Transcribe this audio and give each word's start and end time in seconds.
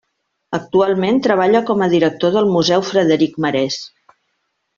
Actualment 0.57 1.19
treballa 1.27 1.61
com 1.67 1.83
a 1.83 1.89
director 1.91 2.33
del 2.37 2.49
Museu 2.57 2.87
Frederic 2.89 3.37
Marès. 3.47 3.79